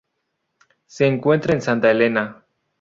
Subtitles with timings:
[0.87, 2.43] Se encuentra en Santa Elena.